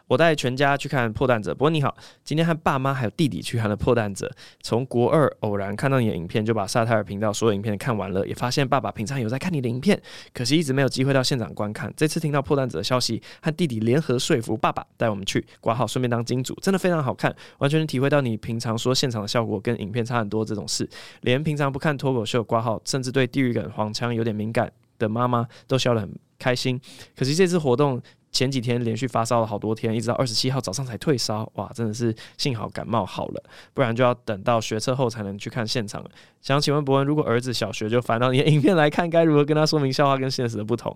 [0.08, 1.52] 我带全家去看《破蛋者》。
[1.54, 4.26] 不过你好，今天和爸妈还有弟弟去看了《破蛋者》。
[4.62, 10.00] 从国二偶然看到你的影片，就把萨泰尔频道所有影片看完了，也发现爸爸平常有在看你的影片，
[10.32, 11.92] 可惜一直没有机会到现场观看。
[11.96, 20.88] 这次听到《破蛋者》的消息，和弟弟联合说服爸爸带我们去挂号，顺便当金主，真的非常好看，完全能体会到你平常说现场的效果跟影片差很多这种事。
[21.20, 26.80] 连平常不看脱口秀挂号，甚至对地狱梗、黄腔有点敏感的妈妈都笑得很开心。
[27.16, 28.00] 可惜这次活动。
[28.30, 31.50] 前几天连续发烧了好多天，一直到二十七号早上才退烧。
[31.54, 36.10] 哇，真的是幸好感冒好了，不然就要等到学测后才能去看现场了。
[36.42, 40.94] 想请问博恩，如果儿子小学就翻到你的影片来看，该如何跟他说明笑话跟现实的不同？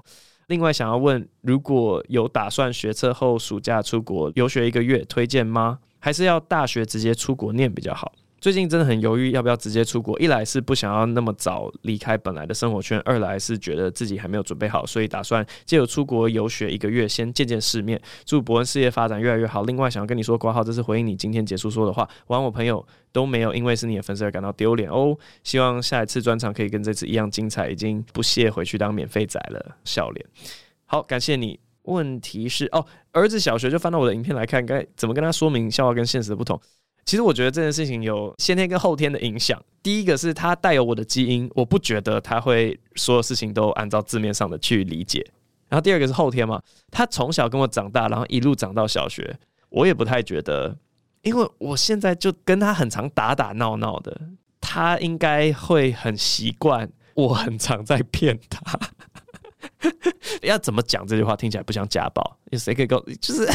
[0.48, 5.78] 另外想要问，如果有打算学测后暑假出国游学一个月，推荐吗？
[6.00, 8.12] 还是要大学直接出国念比较好？
[8.42, 18.02] 最近真的很犹豫要不要直接出国，一来是不想要那么早离开本来的生活圈，二来是觉得自己还没有准备好，所以打算借由出国游学一个月，先见见世面。
[18.24, 19.62] 祝博恩事业发展越来越好。
[19.62, 25.16] 另外想要跟你说挂号，这是回应你今天结束说的话，我我朋友都没有因为是你的粉丝而感到丢脸哦。
[25.44, 30.26] 希望下一次专场可以跟这次一样精彩，已经不屑回去当免费仔了，笑脸。
[30.84, 31.60] 好，感谢你。
[31.82, 36.60] 问题是哦，儿子小学就翻到我的影片来看，该怎么跟他说明笑话跟现实的不同？
[37.04, 39.60] 其实我觉得这件事情有先天跟后天的影响。
[39.82, 45.26] 第一个是他带有我的基因，我不觉得他会所有事情都按照字面上的去理解。
[45.68, 49.36] 然后第二个是后天嘛，他从小跟我长大，然后一路长到小学，
[49.70, 50.76] 我也不太觉得，
[51.22, 54.20] 因为我现在就跟他很常打打闹闹的，
[54.60, 58.78] 他应该会很习惯我很常在骗他。
[60.42, 62.38] 要怎么讲这句话听起来不像家暴？
[62.50, 63.00] 有谁可以告？
[63.20, 63.48] 就是。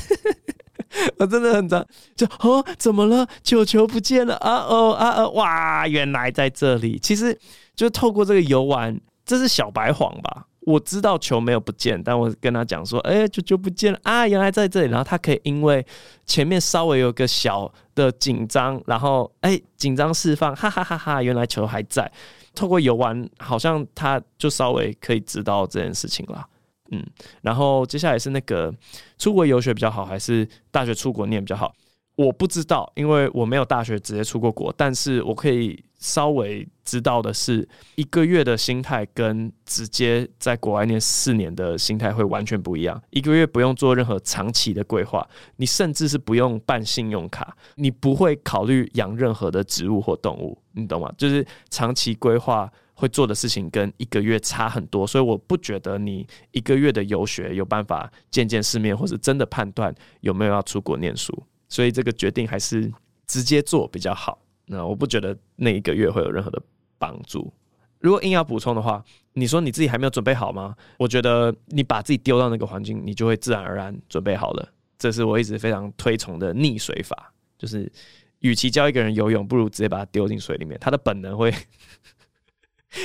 [1.20, 3.28] 我真的很脏，就哦，怎么了？
[3.44, 4.58] 球球不见了啊！
[4.68, 6.98] 哦啊哦，哇，原来在这里。
[7.00, 7.38] 其实
[7.76, 10.46] 就透过这个游玩，这是小白谎吧？
[10.62, 14.28] 我知道球没有不见，但我跟他讲说，哎、球球不见了啊！
[14.28, 14.90] 原来在这里。
[14.90, 15.86] 然后他可以因为
[16.26, 21.24] 前面稍微有个小的紧张，然后哎，紧张释放，哈哈哈哈！
[21.24, 22.12] 原来球还在。
[22.54, 26.46] 透过游玩，好像他就稍微可以知道这件事情了。
[26.92, 27.06] 嗯，
[27.42, 28.74] 然后接下来是那个
[29.18, 31.74] 出国游学比较好，还是大学出国念比较好？
[32.16, 34.74] 我不知道，因为我没有大学直接出过国。
[34.76, 43.00] 但是我可以稍微知道的是，一个月的心态跟直接在国外念四年的心态会完全不一样。
[43.12, 51.14] 一个月不用做任何长期的规划，你甚至是不用办信用卡，你不会考虑养任何的植物或动物，你懂吗？
[51.20, 52.68] 就是长期规划。
[53.00, 61.32] 会做的事情跟一个月差很多，所以我不觉得你一个月的游学有办法见见世面，或是真的判断有没有要出国念书。
[61.70, 62.92] 所以这个决定还是
[63.28, 64.40] 直接做比较好。
[64.66, 66.60] 那我不觉得那一个月会有任何的
[66.98, 67.54] 帮助。
[68.00, 70.76] 如果硬要补充的话，你说你自己还没有准备好吗？
[70.98, 74.68] 我觉得你把自己丢到那个环境，你就会自然而然准备好了。
[74.98, 77.92] 这是我一直非常推崇的溺水法，就是
[78.40, 81.54] 与其教一个人游泳，不如直接把他丢进水里面，他的本能会。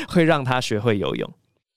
[0.09, 1.31] 会让他学会游泳，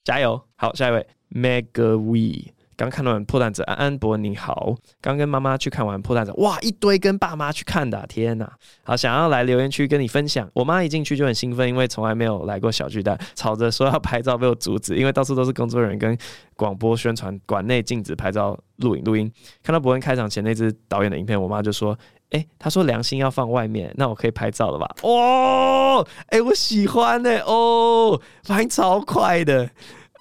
[0.04, 0.42] 加油！
[0.56, 8.52] 好，下一位 Mega We，刚看完破蛋者，安安博你好，刚跟妈妈去看完破蛋者，哇，一堆跟爸妈去看的，天哪！
[8.84, 16.18] 好，想要来留言区跟你分享，我妈一进去就很兴奋，因为从来没有来过小巨蛋，吵着说要拍照被我阻止，因为到处都是工作人员跟
[16.56, 19.32] 广播宣传，馆内禁止拍照、录影、录音。
[19.64, 21.98] 看到博恩开场前那支导演的影片，我妈就说。
[22.32, 24.96] 哎、他说良心要放外面，那我可以拍照了吧？
[25.04, 29.70] 哦，哎、我喜欢呢、哦，反应超快的，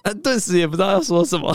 [0.03, 1.53] 呃，顿时也不知道要说什么，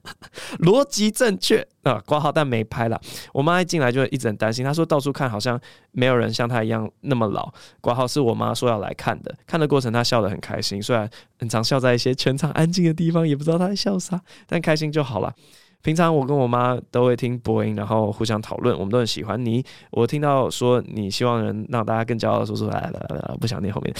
[0.60, 2.98] 逻辑正确啊，挂号但没拍了。
[3.34, 5.60] 我妈一进来就一直很担心，她说到处看好像
[5.92, 7.52] 没有人像她一样那么老。
[7.82, 15.34] 挂号是我妈说要来看的，看的过程她笑得很开心，虽然很常笑在一些全场安静的地方，也不知道她在笑啥，但开心就好了。
[15.82, 18.78] 平常我跟我妈都会听播音，然后互相讨论。
[18.78, 19.64] 我们都很喜欢你。
[19.90, 23.94] 我听到说你希望能让大家更骄傲的说出来了，不想念后面。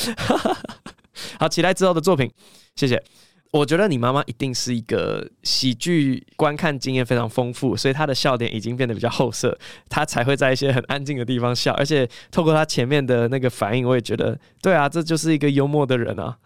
[1.38, 2.31] 好，期待之后的作品，
[2.77, 3.03] 谢谢。
[3.53, 11.73] 我觉得你妈妈一定是一个喜剧观看经验非常丰富，所以她的笑点已经变得比较后设，她才会在一些很安静的地方笑。
[11.73, 16.37] 而且透过她前面的那个反应，我也觉得，对啊，这就是一个幽默的人啊。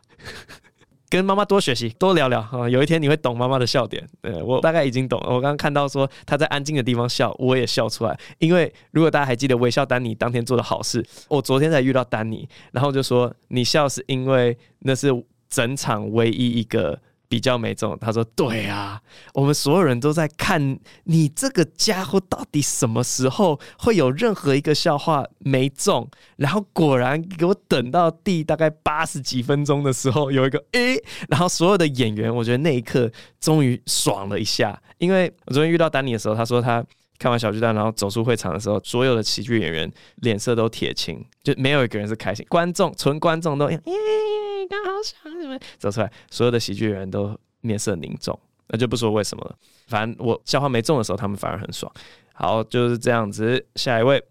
[1.14, 2.68] 跟妈妈多学习，多聊聊啊！
[2.68, 4.04] 有一天你会懂妈妈的笑点。
[4.20, 5.28] 对，我大概已经懂了。
[5.28, 8.18] 我刚刚看到说她在安静的地方笑，我也笑出来。
[8.40, 15.08] 因为如果大家还记得微笑丹尼当天做的好事，我昨天才遇到丹尼，然后就说你笑是因为那是
[15.48, 16.98] 整场唯一一个。
[17.28, 19.00] 比较没中，他说：“对啊，
[19.32, 30.96] 我们所有人都在看你这个家伙到底什么时候会有任何一个笑话没中。”然后果然给我等到第大概八十几分钟的时候，有一个 诶，
[31.28, 33.10] 然后所有的演员，我觉得那一刻
[33.40, 36.84] 终于爽了一下，因为我昨天遇到丹尼的时候，他说他。
[37.16, 42.44] 看完小巨蛋，然后走出会场的时候，所有的喜剧演员脸色都铁青，就没有一个人是开心。
[42.50, 43.80] 观众纯观众都耶，
[44.68, 49.56] 刚好想你们走出来，所有的喜剧人都面色凝重，那就不说为什么了。
[49.86, 51.90] 反正我笑话没中的时候，他们反而很爽。
[52.32, 53.64] 好，就是这样子。
[53.76, 54.22] 下一位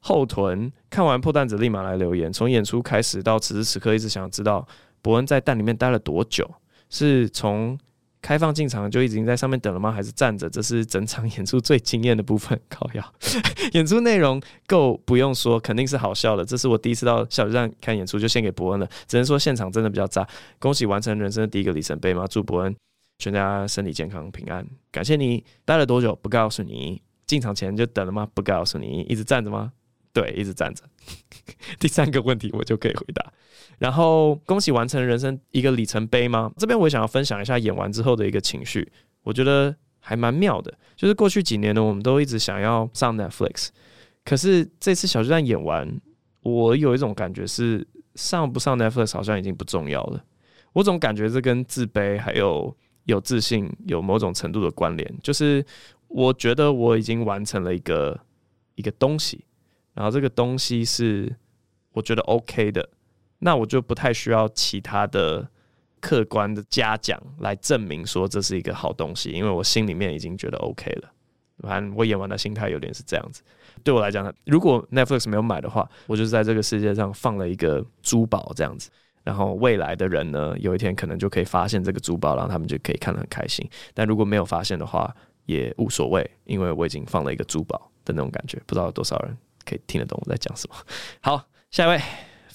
[0.00, 4.66] 后臀看完破蛋子立马来留言，从演出开始到此时此刻，一直想知道
[5.02, 6.48] 伯恩在蛋里面待了多久，
[6.88, 7.78] 是从。
[8.20, 9.92] 开放进场就已经在上面等了吗？
[9.92, 10.50] 还是站着？
[10.50, 12.58] 这是整场演出最惊艳的部分。
[12.68, 13.14] 靠腰，
[13.72, 16.44] 演出内容够不用说，肯定是好笑的。
[16.44, 18.88] 这是我第一次到小巨蛋看演出，就献给伯恩了。
[19.06, 20.26] 只能说现场真的比较炸。
[20.58, 22.26] 恭喜完成人生的第一个里程碑吗！
[22.28, 22.74] 祝伯恩
[23.18, 24.66] 全家身体健康平安。
[24.90, 26.18] 感谢你待了多久？
[26.22, 27.00] 不告诉你。
[27.26, 28.26] 进场前就等了吗？
[28.34, 29.02] 不告诉你。
[29.02, 29.72] 一直站着吗？
[30.18, 30.82] 对，一直站着。
[31.78, 33.32] 第三个问题我就可以回答。
[33.78, 36.50] 然后恭喜完成人生一个里程碑吗？
[36.56, 38.90] 这边我也想要分享一下演完之后的一个情绪，
[39.22, 40.76] 我觉得还蛮妙的。
[40.96, 43.68] 就是过去几年呢，我们都一直想要上 Netflix，
[44.24, 46.00] 可是这次小巨蛋演完，
[46.42, 50.24] 我有一种感觉是上不上 Netflix 好像已经不重要了。
[50.72, 55.18] 我总感觉这跟自卑还有有自信有某种程度的关联。
[55.22, 55.64] 就是
[56.08, 58.18] 我觉得我已经完成了一个
[58.74, 59.44] 一个东西，
[59.98, 61.34] 然后这个东西是
[61.92, 62.88] 我觉得 OK 的。
[63.40, 65.44] 那我就不太需要其他的
[66.00, 71.10] 客观的嘉奖来证明说这是一个好东西，因为我心里面已经觉得 OK 了。
[71.58, 73.42] 反正我演完的心态有点是这样子。
[73.82, 78.88] 对我来讲，如果 Netflix 没有买的话，我就是在这个世界上放了一个珠宝这样子。
[79.24, 83.68] 然后未来的人呢，有一天可能就可以发现这个珠宝，然后他们就可以看得很开心。
[83.92, 85.12] 但如果没有发现的话，
[85.46, 88.56] 也无所谓，因为我已经放了一个珠宝的那种感觉。
[88.64, 89.36] 不知道有多少人
[89.68, 90.76] 可以听得懂我在讲什么。
[91.20, 92.00] 好，下一位。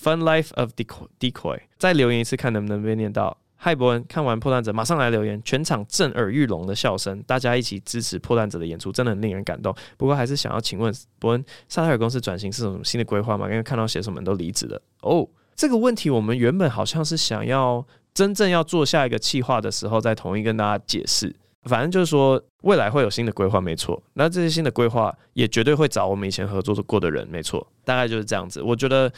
[0.04, 0.72] Fun Life of
[1.18, 3.38] Decoy，再留言一次，看能不能被念到。
[3.56, 9.74] 嗨，伯恩，看完破烂者马上来留言，全场震耳欲聋的笑声，大家一起支持破烂者的演出，真的很令人感动。
[9.96, 13.48] 不过还是想要请问伯恩，萨特尔公司转型是什么新的规划吗？
[13.50, 14.82] 因为看到写手们都离职了。
[15.04, 21.34] 哦，这个问题我们原本好像是想要真正要做下一个企划的时候再统一跟大家解释。
[21.66, 24.02] 反正就是说未来会有新的规划，没错。
[24.14, 27.66] 那这些新的规划也绝对会找我们以前合作过的人，没错。
[27.84, 28.62] 大概就是这样子。
[28.62, 29.12] 我觉得。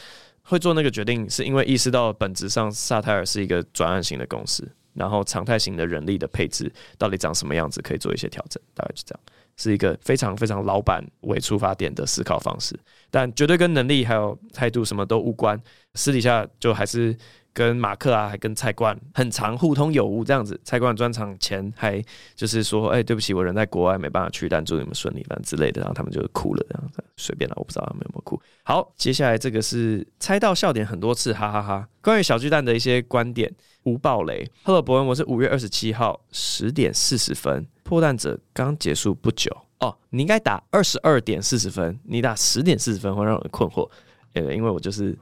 [0.48, 8.62] 会做那个决定，是因为意识到本质上萨泰尔是一个转案型的公司，然后常态型的人力的配置到底长什么样子，可以做一些调整。
[8.72, 9.20] 大概就这样，
[9.56, 12.78] 是一个非常非常老板为出发点的思考方式，
[13.10, 15.60] 但绝对跟能力还有态度什么都无关。
[15.94, 17.16] 私底下就还是。
[17.56, 20.60] 跟马克啊，还跟蔡冠很常互通有无这样子。
[20.62, 25.80] 蔡冠专场前还就是说，哎、对不起，我人在国外没办法去，但祝你们顺利，反正之类的。
[25.80, 28.38] 然后他们就哭了，这样子随便了，我不知道他们有没有哭。
[28.62, 33.50] 好，接下来这个是猜到笑点很多次，哈哈哈，关于小巨蛋的一些观点，
[33.84, 34.46] 无暴雷。
[34.62, 39.50] Hello，伯恩，我是五月二十七号十点四十分，破蛋者刚结束不久。
[39.78, 43.88] 哦，你应该打二十二点四十分，你打十点四十分会让人困惑。
[44.34, 45.18] 呃，因为我就是。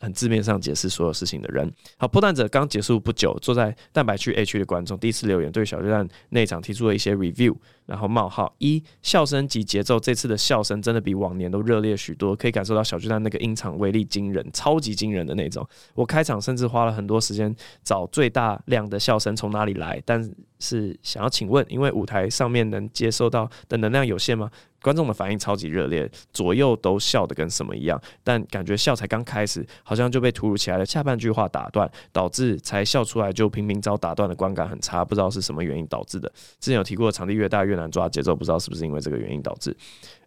[0.00, 1.70] 很字面上解释所有事情的人。
[1.96, 7.54] 好，破蛋者刚结束不久，坐在蛋白区 A 区的观众第一次留言，对小巨蛋那场提出了一些 review。
[7.86, 15.68] 然后冒号一笑声及节奏，这次的笑声真的比往年都热烈许多，可以感受到小巨蛋那个音场威力惊人，超级惊人的那种。
[15.94, 20.22] 我开场甚至花了很多时间找最大量的笑声从哪里来，但
[20.60, 24.48] 是想要请问，因为舞台上面能接收到的能量有限吗？
[24.82, 36.30] 观众的反应超级热烈，左右都笑得跟什么一样，但感觉笑才刚开始，好像就被突如其来的下半句话打断，导致才笑出来就频频遭打断的观感很差，不知道是什么原因导致的。
[36.58, 39.76] 之前有提过，场地越大越难抓节奏，不知道是不是因为这个原因导致。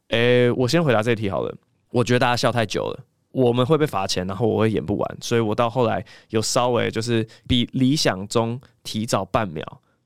[0.10, 1.56] 诶、我先回答这一题好了。
[1.90, 3.00] 我觉得大家笑太久了，
[3.32, 9.64] 我们会被罚钱，然后我会演不完，所以我到后来有稍微就是比理想中提早半秒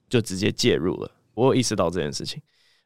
[0.10, 1.12] 就直接介入了。
[1.34, 2.42] 我有意识到这件事情。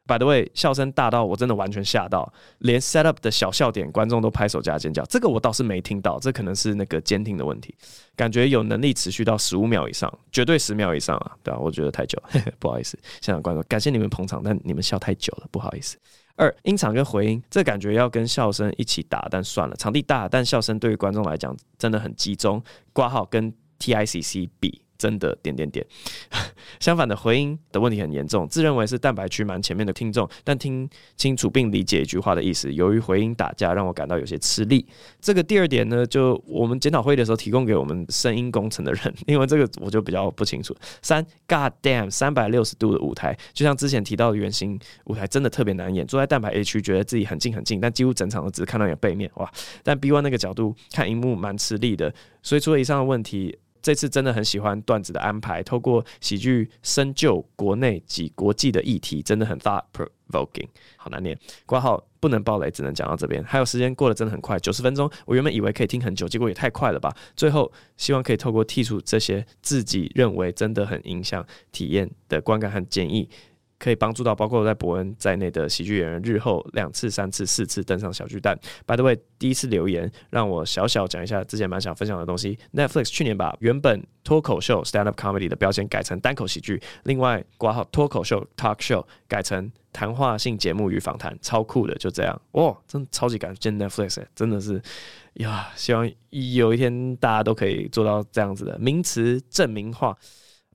[0.08, 5.04] By the way，笑声大到我真的完全吓到，连 set up 的小笑点，观众都拍手加尖叫。
[5.06, 7.74] 这个我倒是没听到，这可能是那个监听的问题。
[8.16, 12.22] 感觉有能力持续到十五秒以上，绝对十秒以上啊，对啊，我觉得太久，
[12.60, 15.98] 不好意思，现场观众，感谢你们捧场，但你们笑太久了，不好意思。
[16.36, 24.82] 二，音场跟回音，这感觉要跟笑声一起打，但算了，场地大，但笑声对于观众来讲真的很集中，挂号跟 TICC 比。
[25.02, 25.84] 真的点点点，
[26.80, 30.88] 相反的回音的问题很严重，自认为是蛋白区蛮前面的听众，但听
[31.18, 34.86] 清楚并理解一句话的意思，由于回音打架，让我感到有些吃力。
[35.20, 40.76] 这个第二点呢，就我们检讨会议的时候提供给我们声音工程的人，因为这个我就比较不清楚。
[41.02, 46.06] 三，God damn，三百六十度的舞台，就像之前提到的圆形舞台，真的特别难演。
[46.06, 49.52] 坐在蛋白 A 区，觉得自己很近很近，但几乎整场都只看到你的背面，哇！
[49.82, 53.58] 但 B one 那个角度看荧幕蛮吃力的，所以除了以上的问题。
[53.82, 60.68] 这次真的很喜欢段子的安排，透过喜剧深究国内及国际的议题，真的很大 provoking。
[60.98, 63.44] 好难念，挂号不能爆雷，只能讲到这边。
[63.44, 67.16] 还有时间过得真的很快，九十分钟，我原本以为可以听很久，结果也太快了吧。
[67.36, 73.28] 最后希望可以透过剔除这些自己认为真的很影响体验的观感和建议。
[73.82, 78.56] 可以帮助到包括在博恩在内的喜剧演员，日后两次、三次、四次登上小巨蛋。
[78.86, 82.60] By the way，第一次留言让我小小讲一下之前蛮想分享的东西。
[82.74, 92.40] Netflix 去年把原本脱口秀 （stand up comedy） 的标签改成单口喜剧，另外挂号脱口秀 （talk show） 改成谈话性节目与访谈，超酷的，就这样。
[92.52, 94.80] 哇，真的超级感谢 Netflix，真的是
[95.34, 100.16] 呀，希望有一天大家都可以做到这样子的名词正名化。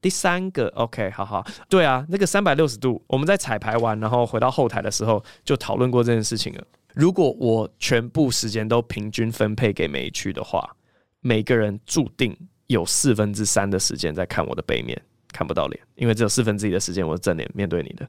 [0.02, 6.64] 第三个，OK，好好，对啊，那个三百六十度，我们在彩排完，然后回到后台的时候就讨论过这件事情了。
[6.94, 10.76] 如果我全部时间都平均分配给每一区的话，
[11.20, 12.36] 每个人注定
[12.68, 15.00] 有四分之三的时间在看我的背面，
[15.32, 18.08] 看不到脸，因为只有四分之一的时间我是正脸面对你的。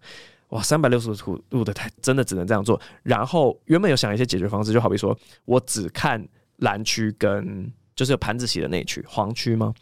[0.50, 1.10] 哇，三百六十
[1.50, 2.80] 度的太真的只能这样做。
[3.02, 6.24] 然后原本有想一些解决方式，就好比说我只看
[6.58, 9.74] 蓝区跟就是有盘子席的那一区，黄区吗？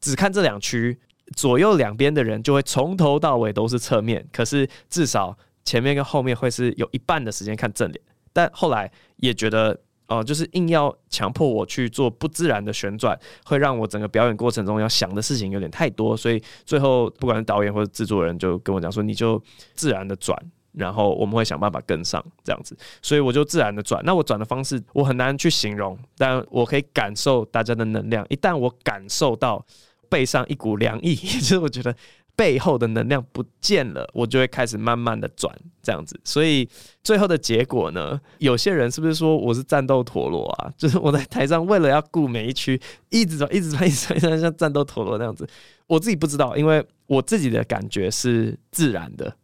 [0.00, 0.98] 只看这两区。
[1.36, 8.00] 左右两边的人就会从头到尾都是侧面，可是至少前面跟后面会是有一半的时间看正脸。
[8.32, 16.16] 但后来也觉得，哦、就是硬要强迫我去做不自然的旋转，会让我整个表演过程中要想的事情有点太多。
[16.16, 19.42] 所以最后不管是导演或者制作人就跟我讲说，你就
[19.74, 20.38] 自然的转，
[20.72, 22.76] 然后我们会想办法跟上这样子。
[23.02, 24.02] 所以我就自然的转。
[24.04, 28.24] 那我转的方式我很难去形容，但我可以感受大家的能量。
[28.30, 29.64] 一旦我感受到。
[30.08, 31.94] 背上一股凉意，也 就是我觉得
[32.36, 35.52] 背后的能量不见了，我就会开始慢慢的转
[35.82, 36.18] 这样子。
[36.22, 36.68] 所以
[37.02, 40.72] 最后的结果呢，有些人是不是说我是战斗陀螺啊？
[40.78, 42.80] 就是我在台上为了要顾每一区，
[43.10, 45.48] 一直转，一直转，一直转，像像战斗陀螺那样子。
[45.86, 49.34] 我自己不知道，因为我自己的感觉是自然的，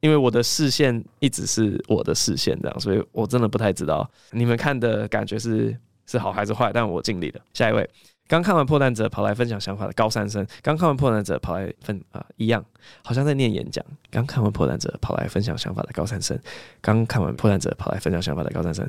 [0.00, 7.40] 因为我的视线一直是我的视线这样，所以我真的不太知道你们看的感觉是是好还是坏，但我尽力了。
[7.54, 7.88] 下一位。
[8.30, 12.64] 刚看完破蛋者跑来分享想法的高三生，刚看完破蛋者跑来分啊、一样，
[13.02, 13.84] 好像在念演讲。
[14.08, 16.38] 刚看完破蛋者跑来分享想法的高三生，
[16.80, 18.88] 刚看完破蛋者跑来分享想法的高三生。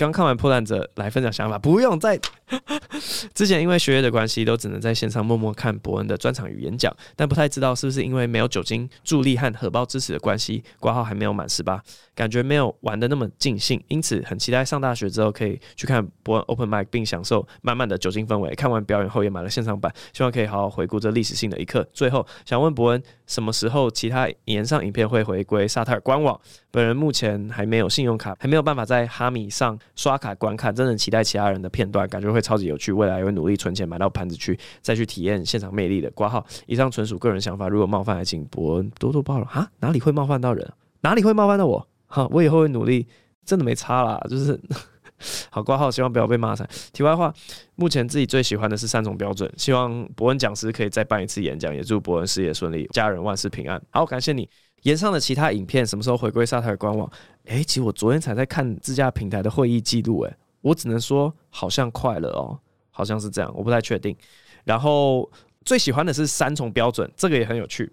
[0.00, 2.18] 刚看完破烂者来分享想法，不用再。
[3.34, 11.80] 之前因为学业的关系，都只能在线上默默看伯恩的专场与演讲，但不太知道是不是因为没有酒精助力和荷包支持的关系，挂号还没有满十八，
[12.14, 18.54] 感觉没有玩得那么尽兴，因此很期待上大学之后可以去看伯恩 Open Mic，并享受满满的酒精氛围。
[18.54, 21.86] 看完表演后也买了线上版，希望可以好好回顾这历史性的一刻。
[21.92, 26.40] 最后想问伯恩，什么时候其他炎上影片会回归沙特尔官网？
[26.72, 32.90] 本人目前还没有信用卡，还没有办法在哈米上刷卡观看，真的期待其他人的片段，感觉会超级有趣。
[32.90, 36.42] 未来也会努力存钱买到盘子去，再去体验现场魅力的挂号。
[36.64, 39.44] 以上纯属个人想法，如果冒犯，还请博恩多多包容。
[39.46, 40.66] 哈，哪里会冒犯到人？
[41.02, 41.86] 哪里会冒犯到我？
[42.06, 43.06] 哈，我以后会努力，
[43.44, 44.18] 真的没差啦。
[44.30, 44.58] 就是
[45.52, 46.66] 好挂号，希望不要被骂惨。
[46.94, 47.30] 题外话，
[47.74, 53.78] 目前自己最喜欢的是三种标准，希望博恩讲师可以再办一次演讲，也祝博恩事业顺利，家人万事平安。
[53.90, 54.48] 好，感谢你。
[54.82, 57.10] 炎上的其他影片什么时候回归沙特尔官网？
[57.46, 62.58] 诶、其实我昨天才在看自家平台的会议记录，诶，我只能说好像快了哦，
[62.90, 64.16] 好像是这样，我不太确定。
[64.64, 65.30] 然后
[65.64, 67.90] 最喜欢的是三重标准，这个也很有趣。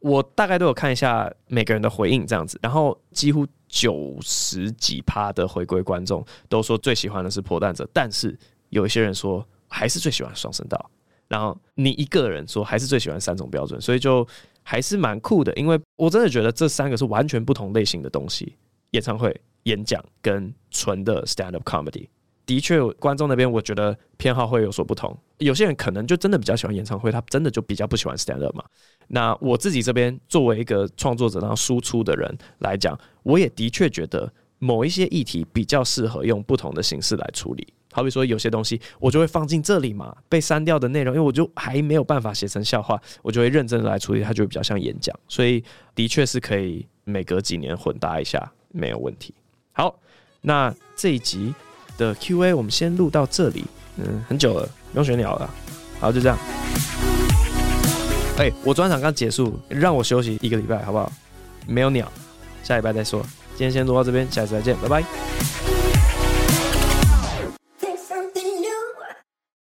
[0.00, 8.38] 我大概都有看一下每个人的回应这样子，然后几乎九十几趴的回归观众都说最喜欢的是破蛋者，但是
[8.68, 10.90] 有一些人说还是最喜欢双声道，
[11.26, 14.26] 然后你一个人说还是最喜欢三种标准，所以就。
[14.64, 18.56] 还是蛮酷的，因为我真的觉得这三个是完全不同类型的东西：
[18.90, 22.08] 演唱会、演讲跟纯的 stand up comedy。
[22.46, 25.16] 的确，观众那边我觉得偏好会有所不同。
[25.38, 28.64] 有些人可能就真的比较喜欢演唱会，他真的就比较不喜欢 stand up 嘛。
[29.08, 37.66] 那我自己这边作为一个创作者，然后输出的人来讲，我也的确觉得某一些议题比较适合用不同的形式来处理。
[37.94, 45.18] 好比说，有些东西我就会放进这里嘛，被删掉的内容，因为我就还没有办法写成笑话，我就会认真的来处理，它就比较像演讲。
[45.28, 45.62] 所以
[45.94, 49.32] 的确是可以每隔几年混搭一下，没有问题。
[49.72, 49.98] 好，
[50.40, 51.54] 那这一集。
[51.96, 53.64] 的 Q&A 我们先录到这里，
[53.98, 55.48] 嗯，很久了，不用选鸟了，
[56.00, 56.36] 好，就这样。
[58.36, 61.12] 哎、我专场刚结束，让我休息一个礼拜，好不好？
[61.68, 62.10] 没有鸟，
[62.64, 63.22] 下礼拜再说。
[63.50, 65.73] 今天先录到这边，下次再见，拜拜。